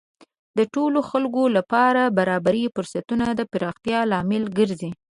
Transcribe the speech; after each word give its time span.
د 0.57 0.59
ټولو 0.73 0.99
خلکو 1.09 1.43
لپاره 1.57 2.01
برابرې 2.17 2.65
فرصتونه 2.75 3.25
د 3.39 3.41
پراختیا 3.51 3.99
لامل 4.11 4.43
ګرځي. 4.57 4.91